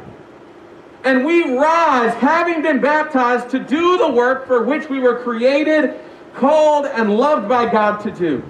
And 1.03 1.25
we 1.25 1.57
rise, 1.57 2.13
having 2.13 2.61
been 2.61 2.79
baptized, 2.79 3.49
to 3.49 3.59
do 3.59 3.97
the 3.97 4.09
work 4.09 4.47
for 4.47 4.63
which 4.63 4.89
we 4.89 4.99
were 4.99 5.21
created, 5.21 5.99
called, 6.35 6.85
and 6.85 7.17
loved 7.17 7.49
by 7.49 7.69
God 7.69 7.97
to 8.01 8.11
do. 8.11 8.43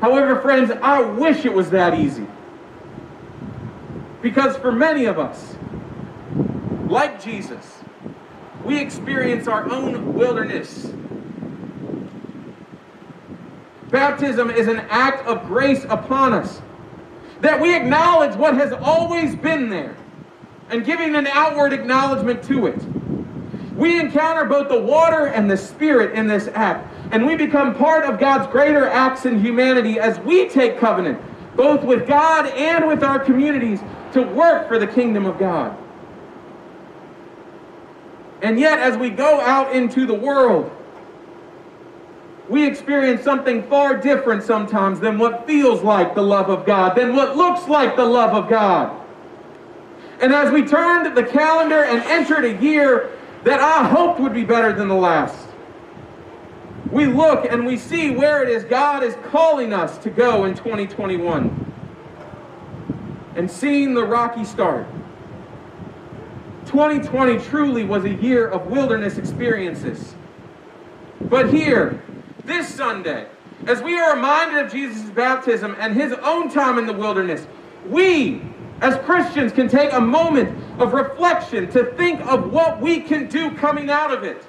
However, 0.00 0.40
friends, 0.40 0.70
I 0.82 1.00
wish 1.00 1.44
it 1.44 1.52
was 1.52 1.70
that 1.70 1.98
easy. 1.98 2.26
Because 4.22 4.56
for 4.56 4.72
many 4.72 5.04
of 5.04 5.18
us, 5.18 5.56
like 6.88 7.22
Jesus, 7.22 7.83
we 8.64 8.78
experience 8.78 9.46
our 9.46 9.70
own 9.70 10.14
wilderness. 10.14 10.90
Baptism 13.90 14.50
is 14.50 14.66
an 14.66 14.80
act 14.90 15.26
of 15.26 15.46
grace 15.46 15.84
upon 15.88 16.32
us. 16.32 16.60
That 17.40 17.60
we 17.60 17.76
acknowledge 17.76 18.34
what 18.36 18.54
has 18.54 18.72
always 18.72 19.36
been 19.36 19.68
there 19.68 19.96
and 20.70 20.84
giving 20.84 21.14
an 21.14 21.26
outward 21.26 21.72
acknowledgement 21.72 22.42
to 22.44 22.66
it. 22.66 22.82
We 23.74 24.00
encounter 24.00 24.44
both 24.44 24.68
the 24.68 24.80
water 24.80 25.26
and 25.26 25.50
the 25.50 25.56
spirit 25.56 26.14
in 26.16 26.26
this 26.26 26.48
act, 26.54 26.88
and 27.10 27.26
we 27.26 27.36
become 27.36 27.74
part 27.74 28.04
of 28.04 28.18
God's 28.18 28.50
greater 28.50 28.88
acts 28.88 29.26
in 29.26 29.40
humanity 29.40 29.98
as 29.98 30.18
we 30.20 30.48
take 30.48 30.78
covenant, 30.78 31.20
both 31.54 31.84
with 31.84 32.06
God 32.06 32.46
and 32.46 32.86
with 32.86 33.02
our 33.02 33.18
communities, 33.18 33.80
to 34.12 34.22
work 34.22 34.68
for 34.68 34.78
the 34.78 34.86
kingdom 34.86 35.26
of 35.26 35.38
God. 35.38 35.76
And 38.44 38.60
yet, 38.60 38.78
as 38.78 38.98
we 38.98 39.08
go 39.08 39.40
out 39.40 39.74
into 39.74 40.04
the 40.04 40.12
world, 40.12 40.70
we 42.46 42.66
experience 42.66 43.22
something 43.22 43.62
far 43.68 43.96
different 43.96 44.42
sometimes 44.42 45.00
than 45.00 45.18
what 45.18 45.46
feels 45.46 45.80
like 45.82 46.14
the 46.14 46.22
love 46.22 46.50
of 46.50 46.66
God, 46.66 46.94
than 46.94 47.16
what 47.16 47.38
looks 47.38 47.66
like 47.68 47.96
the 47.96 48.04
love 48.04 48.34
of 48.34 48.50
God. 48.50 49.00
And 50.20 50.34
as 50.34 50.52
we 50.52 50.62
turned 50.62 51.16
the 51.16 51.22
calendar 51.22 51.84
and 51.84 52.02
entered 52.02 52.44
a 52.44 52.62
year 52.62 53.12
that 53.44 53.60
I 53.60 53.88
hoped 53.88 54.20
would 54.20 54.34
be 54.34 54.44
better 54.44 54.74
than 54.74 54.88
the 54.88 54.94
last, 54.94 55.48
we 56.90 57.06
look 57.06 57.50
and 57.50 57.64
we 57.64 57.78
see 57.78 58.10
where 58.10 58.42
it 58.42 58.50
is 58.50 58.62
God 58.64 59.02
is 59.02 59.16
calling 59.30 59.72
us 59.72 59.96
to 60.04 60.10
go 60.10 60.44
in 60.44 60.54
2021. 60.54 61.72
And 63.36 63.50
seeing 63.50 63.94
the 63.94 64.04
rocky 64.04 64.44
start. 64.44 64.86
2020 66.74 67.38
truly 67.38 67.84
was 67.84 68.04
a 68.04 68.14
year 68.14 68.48
of 68.48 68.66
wilderness 68.66 69.16
experiences. 69.16 70.16
But 71.20 71.54
here, 71.54 72.02
this 72.44 72.66
Sunday, 72.66 73.28
as 73.68 73.80
we 73.80 73.96
are 73.96 74.16
reminded 74.16 74.66
of 74.66 74.72
Jesus' 74.72 75.08
baptism 75.10 75.76
and 75.78 75.94
his 75.94 76.12
own 76.14 76.50
time 76.50 76.80
in 76.80 76.86
the 76.86 76.92
wilderness, 76.92 77.46
we 77.86 78.42
as 78.80 78.96
Christians 79.04 79.52
can 79.52 79.68
take 79.68 79.92
a 79.92 80.00
moment 80.00 80.50
of 80.80 80.94
reflection 80.94 81.70
to 81.70 81.84
think 81.92 82.20
of 82.22 82.52
what 82.52 82.80
we 82.80 82.98
can 82.98 83.28
do 83.28 83.52
coming 83.52 83.88
out 83.88 84.12
of 84.12 84.24
it. 84.24 84.44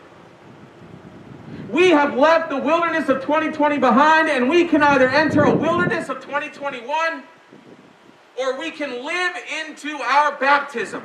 We 1.70 1.92
have 1.92 2.18
left 2.18 2.50
the 2.50 2.58
wilderness 2.58 3.08
of 3.08 3.22
2020 3.22 3.78
behind, 3.78 4.30
and 4.30 4.50
we 4.50 4.66
can 4.66 4.82
either 4.82 5.10
enter 5.10 5.44
a 5.44 5.56
wilderness 5.56 6.10
of 6.10 6.22
2021 6.22 7.24
or 8.40 8.60
we 8.60 8.72
can 8.72 9.06
live 9.06 9.34
into 9.68 9.98
our 9.98 10.36
baptism 10.40 11.04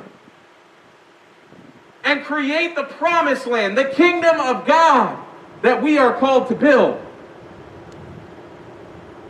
and 2.11 2.25
create 2.25 2.75
the 2.75 2.83
promised 2.83 3.47
land, 3.47 3.77
the 3.77 3.85
kingdom 3.85 4.37
of 4.41 4.65
God 4.65 5.17
that 5.61 5.81
we 5.81 5.97
are 5.97 6.13
called 6.19 6.49
to 6.49 6.55
build. 6.55 7.01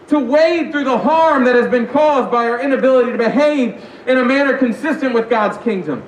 To 0.07 0.17
wade 0.17 0.71
through 0.71 0.85
the 0.85 0.97
harm 0.97 1.43
that 1.43 1.55
has 1.55 1.67
been 1.67 1.87
caused 1.87 2.31
by 2.31 2.49
our 2.49 2.59
inability 2.59 3.11
to 3.11 3.17
behave 3.19 3.85
in 4.07 4.17
a 4.17 4.25
manner 4.25 4.57
consistent 4.57 5.13
with 5.13 5.29
God's 5.29 5.59
kingdom. 5.59 6.03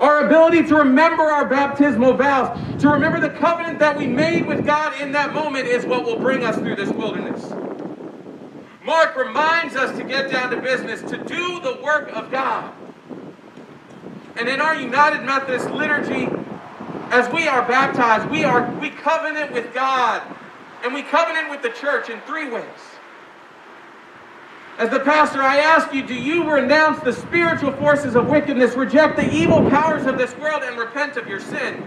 Our 0.00 0.26
ability 0.26 0.64
to 0.64 0.74
remember 0.74 1.22
our 1.22 1.46
baptismal 1.46 2.14
vows, 2.14 2.82
to 2.82 2.88
remember 2.88 3.20
the 3.20 3.30
covenant 3.30 3.78
that 3.78 3.96
we 3.96 4.08
made 4.08 4.44
with 4.44 4.66
God 4.66 5.00
in 5.00 5.12
that 5.12 5.32
moment 5.32 5.68
is 5.68 5.86
what 5.86 6.04
will 6.04 6.18
bring 6.18 6.42
us 6.42 6.56
through 6.56 6.74
this 6.74 6.90
wilderness. 6.90 7.48
Mark 8.84 9.14
reminds 9.14 9.76
us 9.76 9.96
to 9.96 10.02
get 10.02 10.32
down 10.32 10.50
to 10.50 10.60
business, 10.60 11.00
to 11.02 11.16
do 11.16 11.60
the 11.60 11.78
work 11.80 12.10
of 12.12 12.32
God. 12.32 12.74
And 14.36 14.48
in 14.48 14.60
our 14.60 14.74
United 14.74 15.24
Methodist 15.24 15.70
liturgy, 15.70 16.28
as 17.10 17.32
we 17.32 17.48
are 17.48 17.66
baptized, 17.66 18.30
we 18.30 18.44
are 18.44 18.70
we 18.80 18.90
covenant 18.90 19.52
with 19.52 19.74
God 19.74 20.22
and 20.84 20.94
we 20.94 21.02
covenant 21.02 21.50
with 21.50 21.62
the 21.62 21.70
church 21.70 22.08
in 22.08 22.20
three 22.22 22.48
ways. 22.48 22.64
As 24.78 24.88
the 24.88 25.00
pastor, 25.00 25.42
I 25.42 25.58
ask 25.58 25.92
you, 25.92 26.06
do 26.06 26.14
you 26.14 26.50
renounce 26.50 27.02
the 27.02 27.12
spiritual 27.12 27.72
forces 27.72 28.16
of 28.16 28.28
wickedness, 28.28 28.76
reject 28.76 29.16
the 29.16 29.30
evil 29.30 29.68
powers 29.68 30.06
of 30.06 30.16
this 30.16 30.34
world, 30.38 30.62
and 30.62 30.78
repent 30.78 31.18
of 31.18 31.26
your 31.26 31.40
sin? 31.40 31.86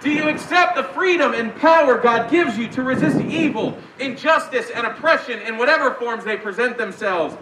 Do 0.00 0.10
you 0.10 0.28
accept 0.28 0.76
the 0.76 0.84
freedom 0.84 1.32
and 1.32 1.54
power 1.56 1.98
God 1.98 2.30
gives 2.30 2.58
you 2.58 2.68
to 2.68 2.82
resist 2.82 3.20
evil, 3.20 3.78
injustice, 3.98 4.70
and 4.74 4.86
oppression 4.86 5.40
in 5.40 5.56
whatever 5.56 5.94
forms 5.94 6.24
they 6.24 6.36
present 6.36 6.76
themselves? 6.76 7.36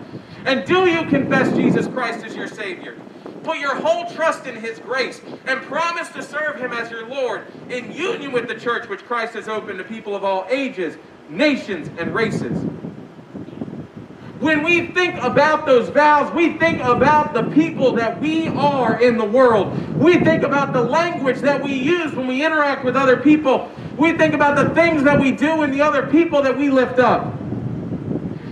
And 0.45 0.65
do 0.65 0.89
you 0.89 1.05
confess 1.07 1.55
Jesus 1.57 1.89
Christ 1.89 2.25
as 2.25 2.37
your 2.37 2.49
Savior? 2.49 2.97
Put 3.47 3.61
your 3.61 3.77
whole 3.77 4.11
trust 4.11 4.45
in 4.49 4.57
His 4.57 4.81
grace 4.81 5.21
and 5.47 5.63
promise 5.63 6.09
to 6.09 6.23
serve 6.25 6.57
Him 6.57 6.73
as 6.73 6.91
your 6.91 7.07
Lord 7.07 7.43
in 7.71 7.93
union 7.93 8.33
with 8.33 8.49
the 8.49 8.57
church 8.57 8.89
which 8.89 9.05
Christ 9.05 9.35
has 9.35 9.47
opened 9.47 9.79
to 9.79 9.85
people 9.85 10.17
of 10.17 10.25
all 10.25 10.49
ages, 10.51 10.97
nations, 11.29 11.89
and 11.97 12.13
races. 12.13 12.61
When 14.41 14.65
we 14.65 14.89
think 14.89 15.15
about 15.23 15.65
those 15.65 15.89
vows, 15.91 16.35
we 16.35 16.55
think 16.59 16.83
about 16.83 17.35
the 17.35 17.45
people 17.45 17.93
that 17.93 18.21
we 18.21 18.49
are 18.49 19.01
in 19.01 19.17
the 19.17 19.25
world. 19.25 19.97
We 19.97 20.19
think 20.25 20.43
about 20.43 20.73
the 20.73 20.83
language 20.83 21.39
that 21.39 21.63
we 21.63 21.73
use 21.73 22.13
when 22.15 22.27
we 22.27 22.45
interact 22.45 22.85
with 22.85 22.97
other 22.97 23.17
people. 23.17 23.71
We 23.97 24.19
think 24.19 24.35
about 24.35 24.57
the 24.57 24.75
things 24.75 25.05
that 25.05 25.21
we 25.21 25.31
do 25.31 25.63
and 25.63 25.73
the 25.73 25.83
other 25.83 26.05
people 26.09 26.43
that 26.43 26.59
we 26.59 26.69
lift 26.69 26.99
up. 26.99 27.27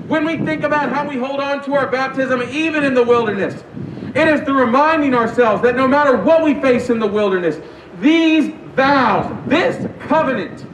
When 0.06 0.24
we 0.24 0.36
think 0.36 0.62
about 0.62 0.90
how 0.90 1.08
we 1.08 1.16
hold 1.16 1.40
on 1.40 1.64
to 1.64 1.74
our 1.74 1.88
baptism, 1.88 2.42
even 2.42 2.84
in 2.84 2.94
the 2.94 3.02
wilderness, 3.02 3.64
it 4.14 4.28
is 4.28 4.40
through 4.42 4.60
reminding 4.60 5.14
ourselves 5.14 5.62
that 5.62 5.74
no 5.74 5.88
matter 5.88 6.16
what 6.16 6.44
we 6.44 6.54
face 6.60 6.90
in 6.90 6.98
the 6.98 7.06
wilderness, 7.06 7.58
these 8.00 8.54
vows, 8.74 9.48
this 9.48 9.88
covenant, 10.00 10.66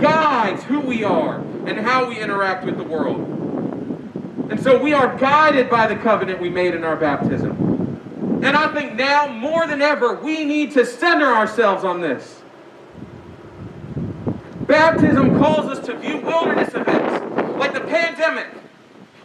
guides 0.00 0.62
who 0.64 0.80
we 0.80 1.04
are 1.04 1.36
and 1.66 1.78
how 1.78 2.08
we 2.08 2.18
interact 2.20 2.64
with 2.64 2.76
the 2.76 2.84
world. 2.84 3.20
And 4.50 4.60
so 4.62 4.80
we 4.80 4.92
are 4.92 5.16
guided 5.16 5.68
by 5.68 5.86
the 5.86 5.96
covenant 5.96 6.40
we 6.40 6.48
made 6.48 6.74
in 6.74 6.84
our 6.84 6.96
baptism. 6.96 8.40
And 8.42 8.56
I 8.56 8.72
think 8.74 8.94
now 8.94 9.26
more 9.26 9.66
than 9.66 9.82
ever, 9.82 10.14
we 10.14 10.44
need 10.44 10.72
to 10.72 10.84
center 10.84 11.26
ourselves 11.26 11.82
on 11.82 12.00
this. 12.00 12.42
Baptism 14.66 15.38
calls 15.38 15.66
us 15.66 15.84
to 15.86 15.96
view 15.96 16.18
wilderness 16.18 16.74
events 16.74 17.56
like 17.58 17.72
the 17.72 17.80
pandemic, 17.80 18.48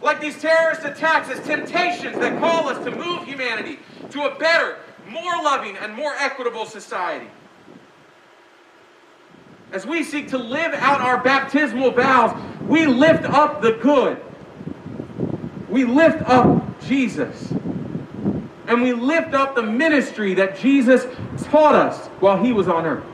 like 0.01 0.19
these 0.19 0.39
terrorist 0.41 0.83
attacks 0.83 1.29
as 1.29 1.39
temptations 1.45 2.17
that 2.17 2.39
call 2.39 2.67
us 2.67 2.83
to 2.83 2.91
move 2.91 3.23
humanity 3.23 3.79
to 4.09 4.23
a 4.23 4.35
better, 4.39 4.77
more 5.07 5.35
loving, 5.43 5.77
and 5.77 5.93
more 5.93 6.13
equitable 6.15 6.65
society. 6.65 7.27
As 9.71 9.85
we 9.85 10.03
seek 10.03 10.29
to 10.29 10.37
live 10.37 10.73
out 10.73 11.01
our 11.01 11.23
baptismal 11.23 11.91
vows, 11.91 12.35
we 12.63 12.85
lift 12.85 13.23
up 13.25 13.61
the 13.61 13.73
good. 13.73 14.21
We 15.69 15.85
lift 15.85 16.21
up 16.27 16.81
Jesus. 16.81 17.51
And 18.67 18.81
we 18.81 18.93
lift 18.93 19.33
up 19.33 19.55
the 19.55 19.63
ministry 19.63 20.33
that 20.35 20.57
Jesus 20.57 21.05
taught 21.43 21.75
us 21.75 22.07
while 22.19 22.41
he 22.41 22.51
was 22.51 22.67
on 22.67 22.85
earth. 22.85 23.05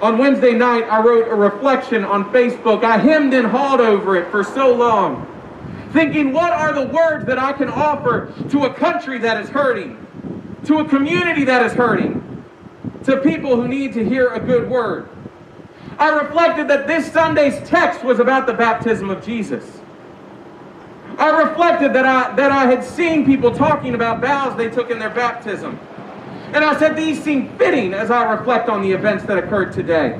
On 0.00 0.18
Wednesday 0.18 0.52
night, 0.52 0.84
I 0.84 1.02
wrote 1.02 1.26
a 1.28 1.34
reflection 1.34 2.04
on 2.04 2.30
Facebook. 2.32 2.84
I 2.84 2.98
hemmed 2.98 3.32
and 3.32 3.46
hawed 3.46 3.80
over 3.80 4.16
it 4.16 4.30
for 4.30 4.44
so 4.44 4.74
long, 4.74 5.26
thinking, 5.92 6.32
what 6.32 6.52
are 6.52 6.74
the 6.74 6.86
words 6.86 7.24
that 7.26 7.38
I 7.38 7.52
can 7.54 7.70
offer 7.70 8.32
to 8.50 8.64
a 8.64 8.74
country 8.74 9.18
that 9.18 9.42
is 9.42 9.48
hurting, 9.48 9.96
to 10.64 10.80
a 10.80 10.84
community 10.84 11.44
that 11.44 11.64
is 11.64 11.72
hurting, 11.72 12.44
to 13.04 13.16
people 13.18 13.56
who 13.56 13.66
need 13.66 13.94
to 13.94 14.04
hear 14.04 14.34
a 14.34 14.40
good 14.40 14.68
word? 14.68 15.08
I 15.98 16.10
reflected 16.10 16.68
that 16.68 16.86
this 16.86 17.10
Sunday's 17.10 17.66
text 17.66 18.04
was 18.04 18.18
about 18.18 18.46
the 18.46 18.52
baptism 18.52 19.08
of 19.08 19.24
Jesus. 19.24 19.80
I 21.18 21.42
reflected 21.42 21.94
that 21.94 22.04
I, 22.04 22.34
that 22.36 22.52
I 22.52 22.66
had 22.66 22.84
seen 22.84 23.24
people 23.24 23.50
talking 23.50 23.94
about 23.94 24.20
vows 24.20 24.54
they 24.58 24.68
took 24.68 24.90
in 24.90 24.98
their 24.98 25.08
baptism. 25.08 25.80
And 26.56 26.64
I 26.64 26.78
said, 26.78 26.96
these 26.96 27.22
seem 27.22 27.54
fitting 27.58 27.92
as 27.92 28.10
I 28.10 28.32
reflect 28.32 28.70
on 28.70 28.80
the 28.80 28.90
events 28.90 29.24
that 29.24 29.36
occurred 29.36 29.74
today. 29.74 30.18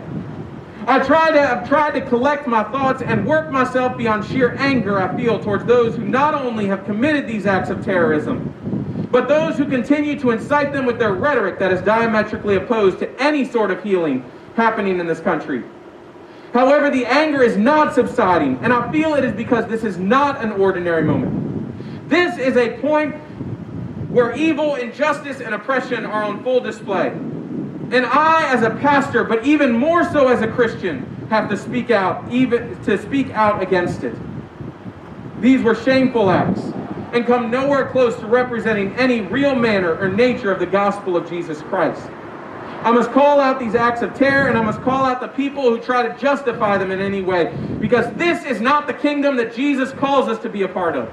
I 0.87 0.99
try 0.99 1.31
to, 1.31 1.41
I've 1.41 1.67
tried 1.67 1.93
to 1.93 2.03
collect 2.03 2.47
my 2.47 2.63
thoughts 2.65 3.01
and 3.01 3.27
work 3.27 3.51
myself 3.51 3.97
beyond 3.97 4.23
sheer 4.27 4.55
anger 4.59 4.99
I 5.01 5.17
feel 5.17 5.43
towards 5.43 5.65
those 5.65 5.97
who 5.97 6.05
not 6.05 6.35
only 6.35 6.67
have 6.67 6.85
committed 6.85 7.27
these 7.27 7.47
acts 7.47 7.71
of 7.71 7.83
terrorism, 7.83 9.09
but 9.11 9.29
those 9.29 9.57
who 9.57 9.65
continue 9.65 10.21
to 10.21 10.31
incite 10.31 10.75
them 10.75 10.85
with 10.85 10.99
their 10.99 11.15
rhetoric 11.15 11.59
that 11.59 11.73
is 11.73 11.81
diametrically 11.81 12.57
opposed 12.57 12.99
to 12.99 13.09
any 13.19 13.47
sort 13.47 13.71
of 13.71 13.83
healing 13.83 14.23
happening 14.57 15.01
in 15.01 15.07
this 15.07 15.21
country. 15.21 15.65
However, 16.53 16.91
the 16.91 17.07
anger 17.07 17.43
is 17.43 17.57
not 17.57 17.95
subsiding, 17.95 18.59
and 18.61 18.75
I 18.75 18.93
feel 18.93 19.15
it 19.15 19.25
is 19.25 19.33
because 19.33 19.67
this 19.69 19.85
is 19.85 19.97
not 19.97 20.45
an 20.45 20.53
ordinary 20.53 21.03
moment. 21.03 22.11
This 22.11 22.37
is 22.37 22.59
a 22.59 22.77
point 22.81 23.15
where 24.17 24.35
evil, 24.35 24.77
injustice, 24.77 25.43
and 25.43 25.55
oppression 25.55 26.07
are 26.07 26.25
on 26.25 26.43
full 26.43 26.59
display. 26.59 27.09
And 27.09 28.07
I, 28.07 28.51
as 28.51 28.63
a 28.63 28.71
pastor, 28.71 29.25
but 29.25 29.45
even 29.45 29.73
more 29.73 30.11
so 30.11 30.29
as 30.29 30.41
a 30.41 30.49
Christian, 30.49 31.05
have 31.29 31.51
to 31.51 31.57
speak 31.59 31.91
out, 31.91 32.33
even 32.33 32.83
to 32.85 32.97
speak 32.97 33.29
out 33.33 33.63
against 33.63 34.05
it. 34.05 34.15
These 35.43 35.63
were 35.63 35.75
shameful 35.75 36.31
acts 36.31 36.63
and 37.13 37.27
come 37.27 37.51
nowhere 37.51 37.91
close 37.91 38.19
to 38.21 38.27
representing 38.27 38.97
any 38.97 39.21
real 39.21 39.55
manner 39.55 39.95
or 39.99 40.09
nature 40.09 40.51
of 40.51 40.61
the 40.61 40.67
gospel 40.67 41.15
of 41.15 41.29
Jesus 41.29 41.61
Christ. 41.61 42.09
I 42.85 42.93
must 42.93 43.11
call 43.11 43.39
out 43.39 43.61
these 43.61 43.75
acts 43.75 44.01
of 44.01 44.15
terror 44.15 44.49
and 44.49 44.57
I 44.57 44.63
must 44.63 44.81
call 44.81 45.05
out 45.05 45.21
the 45.21 45.29
people 45.29 45.65
who 45.65 45.79
try 45.79 46.09
to 46.09 46.19
justify 46.19 46.79
them 46.79 46.91
in 46.91 47.01
any 47.01 47.21
way 47.21 47.55
because 47.81 48.11
this 48.15 48.47
is 48.47 48.63
not 48.63 48.87
the 48.87 48.95
kingdom 48.95 49.37
that 49.37 49.55
Jesus 49.55 49.93
calls 49.93 50.27
us 50.27 50.39
to 50.39 50.49
be 50.49 50.63
a 50.63 50.69
part 50.69 50.97
of. 50.97 51.13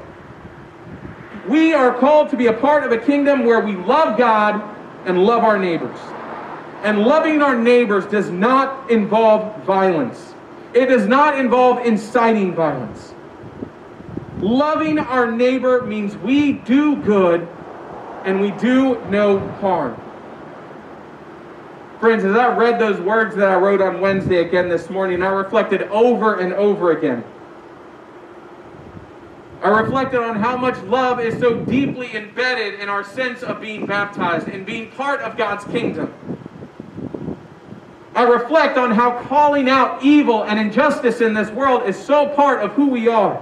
We 1.47 1.73
are 1.73 1.93
called 1.93 2.29
to 2.29 2.37
be 2.37 2.47
a 2.47 2.53
part 2.53 2.85
of 2.85 2.91
a 2.91 2.97
kingdom 2.97 3.45
where 3.45 3.59
we 3.59 3.75
love 3.75 4.17
God 4.17 4.63
and 5.05 5.23
love 5.25 5.43
our 5.43 5.59
neighbors. 5.59 5.99
And 6.83 6.99
loving 6.99 7.41
our 7.41 7.57
neighbors 7.57 8.05
does 8.05 8.29
not 8.29 8.89
involve 8.89 9.63
violence. 9.63 10.33
It 10.73 10.85
does 10.87 11.05
not 11.07 11.37
involve 11.37 11.85
inciting 11.85 12.53
violence. 12.53 13.13
Loving 14.39 14.99
our 14.99 15.31
neighbor 15.31 15.81
means 15.81 16.15
we 16.17 16.53
do 16.53 16.95
good 16.97 17.47
and 18.23 18.39
we 18.39 18.51
do 18.51 19.01
no 19.09 19.39
harm. 19.39 19.99
Friends, 21.99 22.23
as 22.23 22.35
I 22.35 22.55
read 22.55 22.79
those 22.79 22.99
words 22.99 23.35
that 23.35 23.49
I 23.49 23.55
wrote 23.55 23.81
on 23.81 24.01
Wednesday 24.01 24.37
again 24.37 24.67
this 24.67 24.89
morning, 24.89 25.23
I 25.23 25.29
reflected 25.29 25.83
over 25.83 26.39
and 26.39 26.53
over 26.53 26.91
again 26.91 27.23
I 29.63 29.69
reflected 29.69 30.19
on 30.19 30.35
how 30.35 30.57
much 30.57 30.77
love 30.83 31.21
is 31.21 31.39
so 31.39 31.55
deeply 31.55 32.13
embedded 32.13 32.81
in 32.81 32.89
our 32.89 33.01
sense 33.01 33.43
of 33.43 33.61
being 33.61 33.85
baptized 33.85 34.49
and 34.49 34.65
being 34.65 34.91
part 34.91 35.21
of 35.21 35.37
God's 35.37 35.63
kingdom. 35.63 36.13
I 38.13 38.23
reflect 38.23 38.77
on 38.77 38.91
how 38.91 39.23
calling 39.23 39.69
out 39.69 40.03
evil 40.03 40.43
and 40.43 40.59
injustice 40.59 41.21
in 41.21 41.33
this 41.33 41.49
world 41.49 41.87
is 41.87 41.97
so 41.97 42.27
part 42.27 42.61
of 42.61 42.73
who 42.73 42.89
we 42.89 43.07
are. 43.07 43.41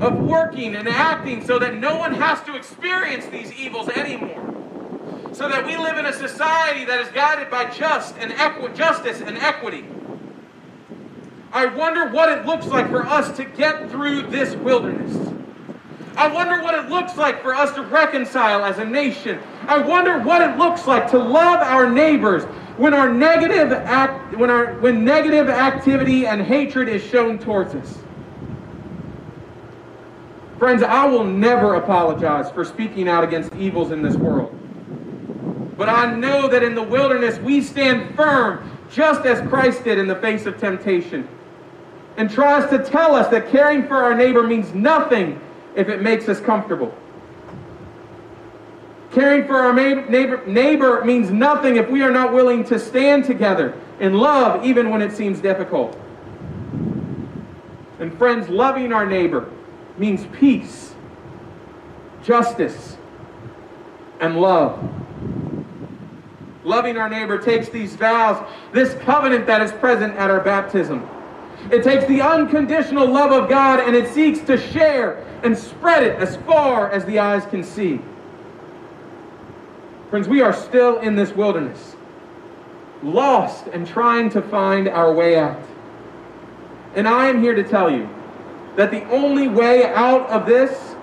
Of 0.00 0.20
working 0.20 0.74
and 0.74 0.88
acting 0.88 1.44
so 1.44 1.58
that 1.58 1.74
no 1.74 1.98
one 1.98 2.14
has 2.14 2.42
to 2.44 2.56
experience 2.56 3.26
these 3.26 3.52
evils 3.52 3.90
anymore. 3.90 4.42
So 5.32 5.50
that 5.50 5.66
we 5.66 5.76
live 5.76 5.98
in 5.98 6.06
a 6.06 6.14
society 6.14 6.86
that 6.86 6.98
is 6.98 7.08
guided 7.08 7.50
by 7.50 7.66
just 7.66 8.16
and 8.16 8.32
equi- 8.32 8.72
justice 8.72 9.20
and 9.20 9.36
equity. 9.36 9.84
I 11.56 11.64
wonder 11.64 12.10
what 12.10 12.28
it 12.28 12.44
looks 12.44 12.66
like 12.66 12.90
for 12.90 13.06
us 13.06 13.34
to 13.38 13.44
get 13.46 13.90
through 13.90 14.24
this 14.24 14.54
wilderness. 14.56 15.16
I 16.14 16.28
wonder 16.28 16.62
what 16.62 16.74
it 16.74 16.90
looks 16.90 17.16
like 17.16 17.40
for 17.40 17.54
us 17.54 17.74
to 17.76 17.82
reconcile 17.82 18.62
as 18.62 18.76
a 18.76 18.84
nation. 18.84 19.40
I 19.62 19.78
wonder 19.78 20.18
what 20.18 20.42
it 20.42 20.58
looks 20.58 20.86
like 20.86 21.10
to 21.12 21.18
love 21.18 21.60
our 21.60 21.90
neighbors 21.90 22.44
when 22.76 22.92
our 22.92 23.10
negative 23.10 23.72
act 23.72 24.36
when 24.36 24.50
our 24.50 24.74
when 24.80 25.02
negative 25.02 25.48
activity 25.48 26.26
and 26.26 26.42
hatred 26.42 26.90
is 26.90 27.02
shown 27.02 27.38
towards 27.38 27.74
us. 27.74 28.00
Friends, 30.58 30.82
I 30.82 31.06
will 31.06 31.24
never 31.24 31.76
apologize 31.76 32.50
for 32.50 32.66
speaking 32.66 33.08
out 33.08 33.24
against 33.24 33.54
evils 33.54 33.92
in 33.92 34.02
this 34.02 34.16
world. 34.16 34.54
But 35.78 35.88
I 35.88 36.14
know 36.14 36.48
that 36.48 36.62
in 36.62 36.74
the 36.74 36.82
wilderness 36.82 37.38
we 37.38 37.62
stand 37.62 38.14
firm 38.14 38.78
just 38.90 39.24
as 39.24 39.40
Christ 39.48 39.84
did 39.84 39.96
in 39.96 40.06
the 40.06 40.16
face 40.16 40.44
of 40.44 40.58
temptation 40.58 41.26
and 42.16 42.30
tries 42.30 42.68
to 42.70 42.78
tell 42.78 43.14
us 43.14 43.28
that 43.28 43.50
caring 43.50 43.86
for 43.86 43.96
our 43.96 44.14
neighbor 44.14 44.42
means 44.42 44.72
nothing 44.74 45.40
if 45.74 45.88
it 45.88 46.02
makes 46.02 46.28
us 46.28 46.40
comfortable. 46.40 46.96
Caring 49.12 49.46
for 49.46 49.56
our 49.56 49.72
neighbor, 49.72 50.44
neighbor 50.46 51.04
means 51.04 51.30
nothing 51.30 51.76
if 51.76 51.88
we 51.88 52.02
are 52.02 52.10
not 52.10 52.32
willing 52.32 52.64
to 52.64 52.78
stand 52.78 53.24
together 53.24 53.74
in 54.00 54.14
love 54.14 54.64
even 54.64 54.90
when 54.90 55.00
it 55.00 55.12
seems 55.12 55.40
difficult. 55.40 55.98
And 57.98 58.16
friends, 58.18 58.48
loving 58.48 58.92
our 58.92 59.06
neighbor 59.06 59.48
means 59.96 60.26
peace, 60.38 60.94
justice, 62.22 62.96
and 64.20 64.40
love. 64.40 64.78
Loving 66.64 66.98
our 66.98 67.08
neighbor 67.08 67.38
takes 67.38 67.68
these 67.68 67.94
vows, 67.94 68.46
this 68.72 68.94
covenant 69.04 69.46
that 69.46 69.62
is 69.62 69.72
present 69.72 70.14
at 70.16 70.30
our 70.30 70.40
baptism. 70.40 71.08
It 71.70 71.82
takes 71.82 72.04
the 72.06 72.20
unconditional 72.20 73.06
love 73.06 73.32
of 73.32 73.48
God 73.48 73.80
and 73.80 73.96
it 73.96 74.12
seeks 74.12 74.40
to 74.40 74.56
share 74.56 75.24
and 75.42 75.56
spread 75.56 76.02
it 76.02 76.16
as 76.16 76.36
far 76.36 76.90
as 76.90 77.04
the 77.04 77.18
eyes 77.18 77.44
can 77.46 77.64
see. 77.64 78.00
Friends, 80.10 80.28
we 80.28 80.40
are 80.40 80.52
still 80.52 81.00
in 81.00 81.16
this 81.16 81.32
wilderness, 81.32 81.96
lost 83.02 83.66
and 83.68 83.86
trying 83.86 84.30
to 84.30 84.42
find 84.42 84.88
our 84.88 85.12
way 85.12 85.36
out. 85.36 85.60
And 86.94 87.08
I 87.08 87.26
am 87.26 87.42
here 87.42 87.54
to 87.54 87.64
tell 87.64 87.90
you 87.90 88.08
that 88.76 88.90
the 88.90 89.04
only 89.10 89.48
way 89.48 89.84
out 89.86 90.28
of 90.28 90.46
this 90.46 90.94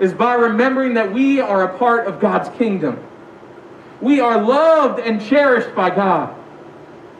is 0.00 0.12
by 0.12 0.34
remembering 0.34 0.94
that 0.94 1.12
we 1.12 1.40
are 1.40 1.62
a 1.62 1.78
part 1.78 2.06
of 2.06 2.18
God's 2.20 2.48
kingdom. 2.58 3.02
We 4.00 4.20
are 4.20 4.42
loved 4.42 4.98
and 4.98 5.22
cherished 5.24 5.74
by 5.74 5.90
God. 5.90 6.34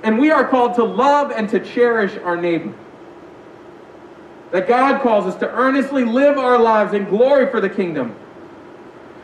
And 0.05 0.19
we 0.19 0.31
are 0.31 0.47
called 0.47 0.75
to 0.75 0.85
love 0.85 1.31
and 1.31 1.49
to 1.49 1.59
cherish 1.59 2.15
our 2.19 2.37
neighbor. 2.37 2.75
That 4.53 4.69
God 4.69 5.01
calls 5.01 5.25
us 5.25 5.35
to 5.37 5.51
earnestly 5.51 6.05
live 6.05 6.37
our 6.37 6.59
lives 6.59 6.93
in 6.93 7.07
glory 7.07 7.51
for 7.51 7.61
the 7.61 7.71
kingdom. 7.71 8.15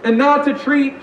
And 0.03 0.17
not 0.17 0.45
to 0.47 0.55
treat 0.55 0.95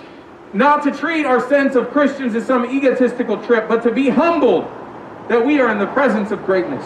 not 0.53 0.81
to 0.83 0.91
treat 0.91 1.25
our 1.25 1.45
sense 1.47 1.75
of 1.75 1.91
Christians 1.91 2.33
as 2.33 2.45
some 2.45 2.65
egotistical 2.65 3.37
trip, 3.43 3.67
but 3.67 3.83
to 3.83 3.91
be 3.91 4.09
humbled 4.09 4.63
that 5.27 5.45
we 5.45 5.59
are 5.59 5.69
in 5.69 5.77
the 5.77 5.87
presence 5.87 6.31
of 6.31 6.43
greatness. 6.45 6.85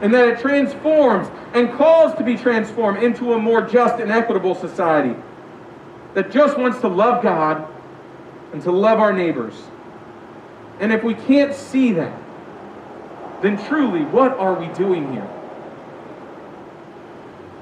And 0.00 0.12
that 0.14 0.26
it 0.26 0.40
transforms 0.40 1.28
and 1.52 1.70
calls 1.74 2.14
to 2.16 2.24
be 2.24 2.36
transformed 2.36 3.02
into 3.02 3.34
a 3.34 3.38
more 3.38 3.62
just 3.62 4.00
and 4.00 4.10
equitable 4.10 4.54
society 4.56 5.14
that 6.14 6.32
just 6.32 6.58
wants 6.58 6.80
to 6.80 6.88
love 6.88 7.22
God 7.22 7.68
and 8.52 8.60
to 8.62 8.72
love 8.72 8.98
our 8.98 9.12
neighbors 9.12 9.54
and 10.82 10.92
if 10.92 11.04
we 11.04 11.14
can't 11.14 11.54
see 11.54 11.92
that, 11.92 12.20
then 13.40 13.56
truly, 13.66 14.02
what 14.06 14.36
are 14.36 14.52
we 14.52 14.66
doing 14.74 15.12
here? 15.12 15.30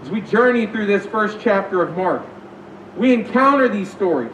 As 0.02 0.08
we 0.08 0.22
journey 0.22 0.66
through 0.66 0.86
this 0.86 1.04
first 1.04 1.38
chapter 1.38 1.82
of 1.82 1.94
Mark, 1.98 2.22
we 2.96 3.12
encounter 3.12 3.68
these 3.68 3.90
stories 3.90 4.32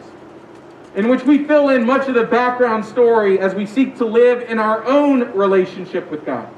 in 0.95 1.09
which 1.09 1.23
we 1.25 1.43
fill 1.43 1.69
in 1.69 1.85
much 1.85 2.07
of 2.07 2.13
the 2.13 2.23
background 2.23 2.85
story 2.85 3.39
as 3.39 3.53
we 3.53 3.65
seek 3.65 3.97
to 3.97 4.05
live 4.05 4.49
in 4.49 4.57
our 4.57 4.85
own 4.85 5.33
relationship 5.33 6.09
with 6.09 6.25
God. 6.25 6.49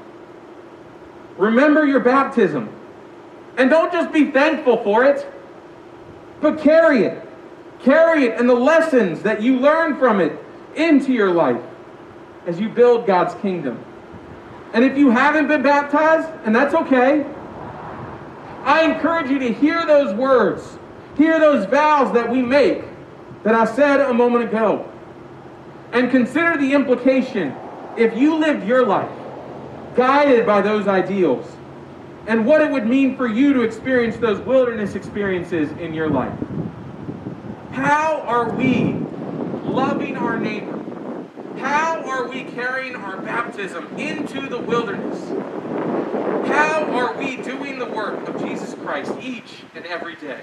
Remember 1.36 1.84
your 1.84 2.00
baptism. 2.00 2.68
And 3.56 3.68
don't 3.68 3.92
just 3.92 4.12
be 4.12 4.30
thankful 4.30 4.82
for 4.84 5.04
it, 5.04 5.26
but 6.40 6.60
carry 6.60 7.02
it. 7.02 7.28
Carry 7.82 8.26
it 8.26 8.38
and 8.38 8.48
the 8.48 8.54
lessons 8.54 9.20
that 9.22 9.42
you 9.42 9.58
learn 9.58 9.98
from 9.98 10.20
it 10.20 10.38
into 10.76 11.12
your 11.12 11.32
life 11.32 11.60
as 12.46 12.60
you 12.60 12.68
build 12.68 13.06
God's 13.06 13.34
kingdom. 13.40 13.82
And 14.72 14.84
if 14.84 14.96
you 14.96 15.10
haven't 15.10 15.48
been 15.48 15.62
baptized, 15.62 16.28
and 16.44 16.54
that's 16.54 16.74
okay, 16.74 17.24
I 18.64 18.84
encourage 18.84 19.30
you 19.30 19.38
to 19.38 19.52
hear 19.52 19.84
those 19.86 20.14
words, 20.14 20.78
hear 21.16 21.40
those 21.40 21.66
vows 21.66 22.12
that 22.14 22.30
we 22.30 22.42
make 22.42 22.84
that 23.42 23.54
I 23.54 23.64
said 23.64 24.00
a 24.00 24.14
moment 24.14 24.44
ago, 24.44 24.90
and 25.92 26.10
consider 26.10 26.56
the 26.56 26.72
implication 26.72 27.54
if 27.96 28.16
you 28.16 28.36
lived 28.36 28.66
your 28.66 28.86
life 28.86 29.10
guided 29.96 30.46
by 30.46 30.60
those 30.60 30.86
ideals 30.86 31.46
and 32.26 32.46
what 32.46 32.60
it 32.60 32.70
would 32.70 32.86
mean 32.86 33.16
for 33.16 33.26
you 33.26 33.52
to 33.54 33.62
experience 33.62 34.16
those 34.16 34.38
wilderness 34.40 34.94
experiences 34.94 35.70
in 35.78 35.92
your 35.92 36.08
life. 36.08 36.38
How 37.72 38.20
are 38.20 38.50
we 38.50 38.92
loving 39.64 40.16
our 40.16 40.38
neighbor? 40.38 40.78
How 41.60 42.02
are 42.04 42.26
we 42.26 42.44
carrying 42.44 42.96
our 42.96 43.20
baptism 43.20 43.94
into 43.98 44.48
the 44.48 44.58
wilderness? 44.58 45.28
How 46.48 46.84
are 46.84 47.14
we 47.18 47.36
doing 47.36 47.78
the 47.78 47.84
work 47.84 48.26
of 48.26 48.40
Jesus 48.40 48.72
Christ 48.74 49.12
each 49.20 49.62
and 49.74 49.84
every 49.84 50.16
day? 50.16 50.40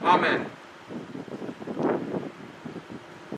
Amen. 0.00 0.46